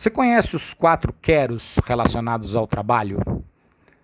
Você 0.00 0.08
conhece 0.08 0.56
os 0.56 0.72
quatro 0.72 1.12
queros 1.12 1.74
relacionados 1.84 2.56
ao 2.56 2.66
trabalho? 2.66 3.20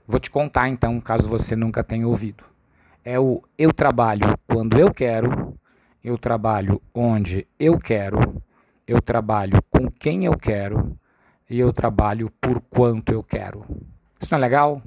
Vou 0.06 0.20
te 0.20 0.30
contar 0.30 0.68
então, 0.68 1.00
caso 1.00 1.26
você 1.26 1.56
nunca 1.56 1.82
tenha 1.82 2.06
ouvido. 2.06 2.44
É 3.02 3.18
o 3.18 3.40
eu 3.56 3.72
trabalho 3.72 4.38
quando 4.46 4.78
eu 4.78 4.92
quero, 4.92 5.58
eu 6.04 6.18
trabalho 6.18 6.82
onde 6.94 7.48
eu 7.58 7.78
quero, 7.78 8.42
eu 8.86 9.00
trabalho 9.00 9.58
com 9.70 9.90
quem 9.90 10.26
eu 10.26 10.36
quero 10.36 10.98
e 11.48 11.58
eu 11.58 11.72
trabalho 11.72 12.30
por 12.42 12.60
quanto 12.60 13.10
eu 13.10 13.22
quero. 13.22 13.64
Isso 14.20 14.30
não 14.30 14.36
é 14.36 14.40
legal? 14.42 14.82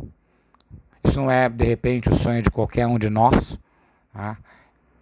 Isso 1.03 1.19
não 1.19 1.31
é, 1.31 1.49
de 1.49 1.65
repente, 1.65 2.07
o 2.07 2.13
sonho 2.13 2.43
de 2.43 2.51
qualquer 2.51 2.85
um 2.85 2.99
de 2.99 3.09
nós? 3.09 3.59
Tá? 4.13 4.37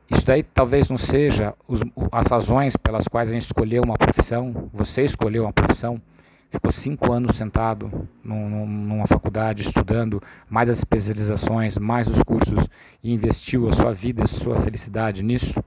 Isso 0.10 0.26
daí 0.26 0.42
talvez 0.42 0.90
não 0.90 0.98
seja 0.98 1.54
os, 1.68 1.82
as 2.12 2.28
razões 2.28 2.78
pelas 2.78 3.08
quais 3.08 3.30
a 3.30 3.34
gente 3.34 3.44
escolheu 3.44 3.84
uma 3.84 3.98
profissão, 3.98 4.70
você 4.74 5.04
escolheu 5.04 5.44
uma 5.44 5.52
profissão, 5.52 6.02
ficou 6.50 6.72
cinco 6.72 7.12
anos 7.12 7.36
sentado 7.36 8.08
num, 8.24 8.66
numa 8.66 9.06
faculdade 9.06 9.64
estudando 9.64 10.22
mais 10.50 10.70
as 10.70 10.78
especializações, 10.78 11.78
mais 11.78 12.08
os 12.08 12.24
cursos 12.24 12.68
e 13.04 13.12
investiu 13.14 13.68
a 13.68 13.72
sua 13.72 13.92
vida, 13.92 14.24
a 14.24 14.28
sua 14.28 14.56
felicidade 14.56 15.24
nisso. 15.24 15.62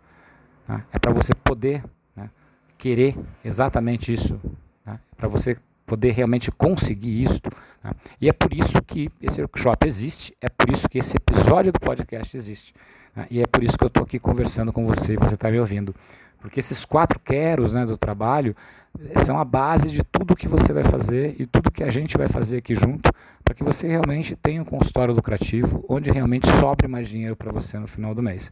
Né? 0.67 0.83
É 0.93 0.99
para 0.99 1.13
você 1.13 1.35
poder 1.35 1.85
né, 2.17 2.31
querer 2.79 3.17
exatamente 3.45 4.13
isso, 4.13 4.41
né? 4.87 4.99
para 5.17 5.29
você 5.29 5.57
poder 5.85 6.13
realmente 6.13 6.51
conseguir 6.51 7.25
isso. 7.25 7.41
Né? 7.85 7.93
E 8.21 8.29
é 8.29 8.33
por 8.33 8.55
isso 8.55 8.81
que 8.83 9.11
esse 9.21 9.41
workshop 9.41 9.87
existe, 9.87 10.35
é 10.41 10.49
por 10.49 10.71
isso 10.71 10.89
que 10.89 10.99
esse 10.99 11.17
episódio 11.17 11.73
do 11.73 11.81
podcast 11.81 12.37
existe. 12.37 12.73
Né? 13.15 13.27
E 13.31 13.41
é 13.41 13.47
por 13.47 13.63
isso 13.63 13.77
que 13.77 13.85
eu 13.85 13.89
estou 13.89 14.03
aqui 14.03 14.19
conversando 14.19 14.73
com 14.73 14.87
você 14.87 15.15
e 15.15 15.17
você 15.17 15.35
está 15.35 15.51
me 15.51 15.59
ouvindo. 15.59 15.95
Porque 16.41 16.61
esses 16.61 16.85
quatro 16.85 17.19
queros 17.21 17.75
né, 17.75 17.85
do 17.85 17.97
trabalho 17.99 18.57
eh, 18.99 19.19
são 19.23 19.39
a 19.39 19.45
base 19.45 19.91
de 19.91 20.03
tudo 20.03 20.35
que 20.35 20.49
você 20.49 20.73
vai 20.73 20.83
fazer 20.83 21.37
e 21.39 21.47
tudo 21.47 21.71
que 21.71 21.85
a 21.85 21.91
gente 21.91 22.17
vai 22.17 22.27
fazer 22.27 22.59
aqui 22.59 22.75
junto 22.75 23.13
para 23.45 23.55
que 23.55 23.63
você 23.63 23.87
realmente 23.87 24.35
tenha 24.37 24.63
um 24.63 24.65
consultório 24.65 25.15
lucrativo 25.15 25.85
onde 25.89 26.11
realmente 26.11 26.47
sobre 26.59 26.89
mais 26.89 27.09
dinheiro 27.09 27.37
para 27.37 27.53
você 27.53 27.79
no 27.79 27.87
final 27.87 28.15
do 28.15 28.23
mês. 28.23 28.51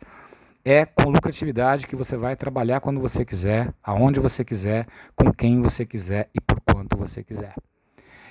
É 0.64 0.84
com 0.84 1.08
lucratividade 1.08 1.86
que 1.86 1.96
você 1.96 2.16
vai 2.16 2.36
trabalhar 2.36 2.80
quando 2.80 3.00
você 3.00 3.24
quiser, 3.24 3.72
aonde 3.82 4.20
você 4.20 4.44
quiser, 4.44 4.86
com 5.16 5.32
quem 5.32 5.62
você 5.62 5.86
quiser 5.86 6.28
e 6.34 6.40
por 6.40 6.60
quanto 6.60 6.96
você 6.96 7.22
quiser. 7.22 7.54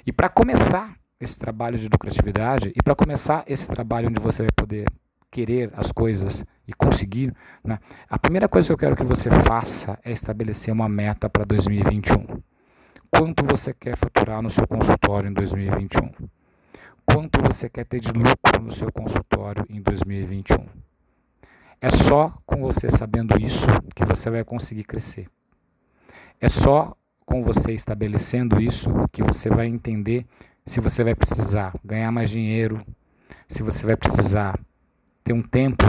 E 0.06 0.12
para 0.12 0.30
começar 0.30 0.96
esse 1.20 1.40
trabalho 1.40 1.80
de 1.80 1.88
lucratividade 1.88 2.72
e 2.76 2.84
para 2.84 2.94
começar 2.94 3.44
esse 3.48 3.68
trabalho 3.68 4.10
onde 4.10 4.20
você 4.20 4.44
vai 4.44 4.52
poder 4.56 4.86
querer 5.32 5.72
as 5.76 5.92
coisas 5.92 6.46
e 6.68 6.74
conseguir, 6.74 7.34
né? 7.64 7.80
a 8.10 8.20
primeira 8.20 8.48
coisa 8.48 8.68
que 8.68 8.74
eu 8.74 8.78
quero 8.78 8.96
que 8.96 9.04
você 9.04 9.30
faça 9.30 9.98
é 10.04 10.12
estabelecer 10.12 10.74
uma 10.74 10.90
meta 10.90 11.30
para 11.30 11.46
2021. 11.46 12.42
Quanto 13.10 13.44
você 13.46 13.74
quer 13.74 13.96
faturar 13.96 14.42
no 14.42 14.50
seu 14.50 14.68
consultório 14.68 15.30
em 15.30 15.34
2021? 15.34 16.12
Quanto 17.06 17.42
você 17.42 17.70
quer 17.70 17.86
ter 17.86 18.02
de 18.02 18.12
lucro 18.12 18.62
no 18.62 18.72
seu 18.72 18.92
consultório 18.92 19.66
em 19.70 19.82
2021? 19.82 20.66
É 21.80 21.90
só 21.90 22.38
com 22.46 22.58
você 22.58 22.90
sabendo 22.90 23.40
isso 23.42 23.68
que 23.96 24.04
você 24.04 24.30
vai 24.30 24.44
conseguir 24.44 24.84
crescer. 24.84 25.30
É 26.42 26.50
só 26.50 26.96
com 27.26 27.42
você 27.42 27.72
estabelecendo 27.72 28.60
isso 28.60 28.90
que 29.12 29.24
você 29.24 29.50
vai 29.50 29.68
entender 29.68 30.26
se 30.66 30.82
você 30.82 31.04
vai 31.04 31.16
precisar 31.16 31.74
ganhar 31.84 32.12
mais 32.12 32.30
dinheiro, 32.30 32.86
se 33.48 33.64
você 33.64 33.86
vai 33.86 33.96
precisar 33.96 34.60
ter 35.28 35.34
um 35.34 35.42
tempo 35.42 35.84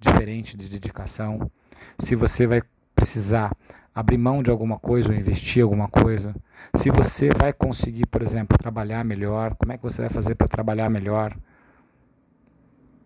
diferente 0.00 0.56
de 0.56 0.66
dedicação, 0.66 1.50
se 1.98 2.14
você 2.14 2.46
vai 2.46 2.62
precisar 2.94 3.54
abrir 3.94 4.16
mão 4.16 4.42
de 4.42 4.50
alguma 4.50 4.78
coisa 4.78 5.10
ou 5.10 5.14
investir 5.14 5.62
alguma 5.62 5.86
coisa, 5.86 6.34
se 6.74 6.88
você 6.88 7.28
vai 7.28 7.52
conseguir, 7.52 8.06
por 8.06 8.22
exemplo, 8.22 8.56
trabalhar 8.56 9.04
melhor, 9.04 9.54
como 9.56 9.70
é 9.70 9.76
que 9.76 9.82
você 9.82 10.00
vai 10.00 10.08
fazer 10.08 10.34
para 10.34 10.48
trabalhar 10.48 10.88
melhor, 10.88 11.36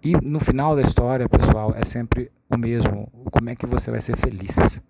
e 0.00 0.12
no 0.12 0.38
final 0.38 0.76
da 0.76 0.82
história, 0.82 1.28
pessoal, 1.28 1.74
é 1.76 1.82
sempre 1.82 2.30
o 2.48 2.56
mesmo. 2.56 3.10
Como 3.32 3.48
é 3.48 3.56
que 3.56 3.66
você 3.66 3.90
vai 3.90 4.00
ser 4.00 4.16
feliz? 4.16 4.80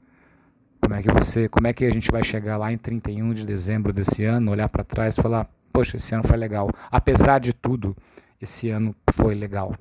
Como 0.83 0.95
é 0.95 1.01
que 1.01 1.11
você, 1.11 1.49
como 1.49 1.67
é 1.67 1.73
que 1.73 1.85
a 1.87 1.91
gente 1.91 2.11
vai 2.11 2.23
chegar 2.23 2.59
lá 2.59 2.71
em 2.71 2.77
31 2.77 3.33
de 3.33 3.47
dezembro 3.47 3.91
desse 3.91 4.25
ano, 4.25 4.51
olhar 4.51 4.69
para 4.69 4.85
trás 4.85 5.17
e 5.17 5.23
falar: 5.23 5.49
"Poxa, 5.73 5.97
esse 5.97 6.13
ano 6.15 6.25
foi 6.25 6.37
legal. 6.37 6.69
Apesar 6.91 7.39
de 7.39 7.55
tudo, 7.55 7.97
esse 8.39 8.69
ano 8.69 8.95
foi 9.13 9.35
legal". 9.35 9.75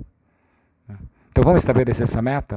Então 1.33 1.43
vamos 1.43 1.63
estabelecer 1.63 2.03
essa 2.03 2.21
meta? 2.21 2.55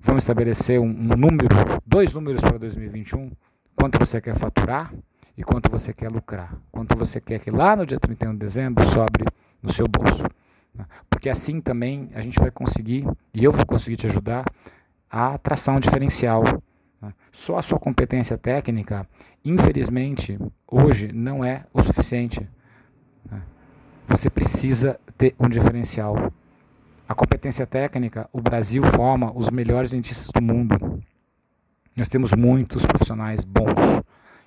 Vamos 0.00 0.22
estabelecer 0.22 0.80
um, 0.80 0.86
um 0.86 1.14
número, 1.14 1.54
dois 1.86 2.14
números 2.14 2.40
para 2.40 2.56
2021, 2.56 3.30
quanto 3.76 3.98
você 3.98 4.18
quer 4.18 4.34
faturar 4.34 4.94
e 5.36 5.44
quanto 5.44 5.70
você 5.70 5.92
quer 5.92 6.08
lucrar. 6.08 6.56
Quanto 6.70 6.96
você 6.96 7.20
quer 7.20 7.38
que 7.38 7.50
lá 7.50 7.76
no 7.76 7.84
dia 7.84 8.00
31 8.00 8.32
de 8.32 8.38
dezembro 8.38 8.82
sobre 8.86 9.26
no 9.62 9.70
seu 9.70 9.86
bolso. 9.86 10.22
Né? 10.74 10.86
Porque 11.10 11.28
assim 11.28 11.60
também 11.60 12.10
a 12.14 12.22
gente 12.22 12.40
vai 12.40 12.50
conseguir, 12.50 13.06
e 13.34 13.44
eu 13.44 13.52
vou 13.52 13.66
conseguir 13.66 13.96
te 13.96 14.06
ajudar, 14.06 14.46
a 15.10 15.36
tração 15.36 15.78
diferencial. 15.78 16.44
Né? 16.98 17.12
Só 17.30 17.58
a 17.58 17.62
sua 17.62 17.78
competência 17.78 18.38
técnica, 18.38 19.06
infelizmente, 19.44 20.38
hoje 20.66 21.12
não 21.12 21.44
é 21.44 21.66
o 21.74 21.82
suficiente. 21.82 22.48
Né? 23.30 23.42
Você 24.08 24.30
precisa 24.30 24.98
ter 25.18 25.34
um 25.38 25.46
diferencial. 25.46 26.32
A 27.12 27.14
competência 27.14 27.66
técnica, 27.66 28.26
o 28.32 28.40
Brasil 28.40 28.82
forma 28.82 29.30
os 29.36 29.50
melhores 29.50 29.90
dentistas 29.90 30.28
do 30.32 30.40
mundo. 30.40 30.98
Nós 31.94 32.08
temos 32.08 32.32
muitos 32.32 32.86
profissionais 32.86 33.44
bons. 33.44 34.00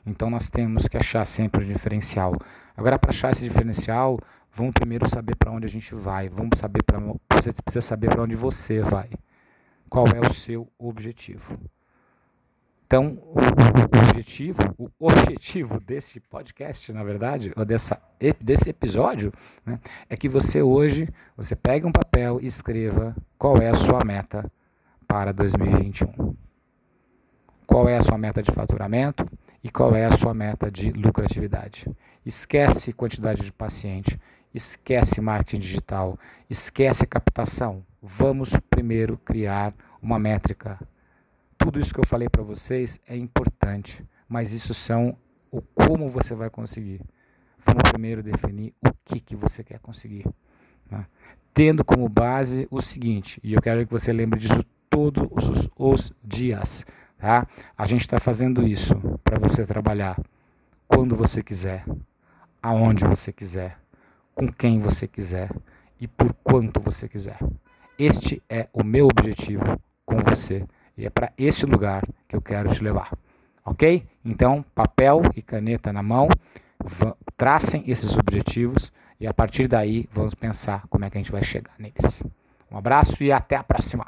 Então 0.04 0.32
nós 0.32 0.50
temos 0.50 0.88
que 0.88 0.98
achar 0.98 1.24
sempre 1.26 1.64
o 1.64 1.68
diferencial. 1.68 2.36
Agora, 2.76 2.98
para 2.98 3.12
achar 3.12 3.32
esse 3.32 3.44
diferencial, 3.44 4.18
Vamos 4.52 4.72
primeiro 4.74 5.08
saber 5.08 5.36
para 5.36 5.52
onde 5.52 5.66
a 5.66 5.70
gente 5.70 5.94
vai. 5.94 6.28
Vamos 6.28 6.58
saber 6.58 6.82
para 6.82 6.98
você 7.34 7.52
precisa 7.62 7.82
saber 7.82 8.10
para 8.10 8.24
onde 8.24 8.36
você 8.36 8.80
vai. 8.80 9.10
Qual 9.88 10.08
é 10.08 10.22
o 10.26 10.34
seu 10.34 10.72
objetivo? 10.80 11.60
Então, 12.96 13.20
o, 13.26 13.40
o, 13.42 14.08
objetivo, 14.08 14.62
o 14.78 15.08
objetivo 15.08 15.82
desse 15.82 16.22
podcast, 16.22 16.94
na 16.94 17.04
verdade, 17.04 17.52
ou 17.54 17.66
dessa, 17.66 18.02
desse 18.40 18.70
episódio, 18.70 19.34
né, 19.66 19.82
é 20.10 20.16
que 20.16 20.30
você 20.30 20.62
hoje, 20.62 21.10
você 21.36 21.58
pegue 21.58 21.86
um 21.86 21.92
papel 21.92 22.40
e 22.42 22.46
escreva 22.46 23.14
qual 23.38 23.58
é 23.58 23.68
a 23.68 23.74
sua 23.76 24.06
meta 24.06 24.50
para 25.06 25.34
2021. 25.34 26.38
Qual 27.68 27.90
é 27.90 27.98
a 27.98 28.02
sua 28.02 28.18
meta 28.18 28.42
de 28.42 28.54
faturamento 28.54 29.30
e 29.62 29.70
qual 29.70 29.94
é 29.94 30.06
a 30.06 30.16
sua 30.16 30.34
meta 30.34 30.72
de 30.72 30.90
lucratividade. 30.94 31.94
Esquece 32.26 32.94
quantidade 32.94 33.44
de 33.44 33.52
paciente, 33.52 34.18
Esquece 34.56 35.20
marketing 35.20 35.60
digital, 35.60 36.18
esquece 36.50 37.06
captação. 37.06 37.86
Vamos 38.02 38.52
primeiro 38.70 39.18
criar 39.18 39.74
uma 40.02 40.18
métrica. 40.18 40.80
Tudo 41.66 41.80
isso 41.80 41.92
que 41.92 42.00
eu 42.00 42.06
falei 42.06 42.30
para 42.30 42.44
vocês 42.44 43.00
é 43.08 43.18
importante, 43.18 44.06
mas 44.30 44.54
isso 44.54 44.72
são 44.72 45.18
o 45.50 45.60
como 45.64 46.08
você 46.08 46.36
vai 46.36 46.48
conseguir. 46.48 47.02
Vamos 47.58 47.82
primeiro 47.92 48.22
definir 48.22 48.72
o 48.88 48.92
que, 49.04 49.20
que 49.20 49.36
você 49.36 49.64
quer 49.64 49.80
conseguir. 49.80 50.28
Né? 50.92 51.08
Tendo 51.56 51.84
como 51.84 52.08
base 52.08 52.68
o 52.70 52.84
seguinte, 52.84 53.42
e 53.44 53.56
eu 53.56 53.62
quero 53.64 53.84
que 53.84 53.92
você 53.92 54.14
lembre 54.14 54.40
disso 54.40 54.64
todos 54.92 55.28
os, 55.50 55.68
os 55.76 56.14
dias. 56.24 56.86
Tá? 57.18 57.48
A 57.76 57.88
gente 57.88 58.02
está 58.02 58.20
fazendo 58.20 58.62
isso 58.62 58.94
para 59.24 59.40
você 59.40 59.66
trabalhar 59.66 60.22
quando 60.88 61.16
você 61.16 61.42
quiser, 61.42 61.84
aonde 62.62 63.04
você 63.06 63.34
quiser 63.34 63.80
com 64.36 64.48
quem 64.54 64.78
você 64.78 65.08
quiser 65.08 65.50
e 66.00 66.08
por 66.08 66.32
quanto 66.44 66.80
você 66.80 67.10
quiser. 67.10 67.40
Este 67.98 68.40
é 68.48 68.70
o 68.72 68.84
meu 68.84 69.08
objetivo 69.08 69.82
com 70.06 70.18
você 70.22 70.64
e 70.98 71.06
é 71.06 71.10
para 71.10 71.32
esse 71.38 71.66
lugar 71.66 72.04
que 72.28 72.36
eu 72.36 72.42
quero 72.42 72.74
te 72.74 72.84
levar. 72.84 73.12
Ok? 73.64 74.06
Então, 74.24 74.64
papel 74.74 75.22
e 75.36 75.42
caneta 75.42 75.92
na 75.92 76.04
mão, 76.04 76.28
tracem 77.36 77.84
esses 77.88 78.16
objetivos 78.18 78.92
e 79.20 79.26
a 79.26 79.34
partir 79.34 79.68
daí 79.68 80.08
vamos 80.12 80.34
pensar 80.34 80.86
como 80.90 81.06
é 81.06 81.10
que 81.10 81.18
a 81.18 81.22
gente 81.22 81.32
vai 81.32 81.44
chegar 81.44 81.74
neles. 81.80 82.24
Um 82.72 82.78
abraço 82.78 83.24
e 83.24 83.32
até 83.32 83.56
a 83.56 83.64
próxima! 83.64 84.06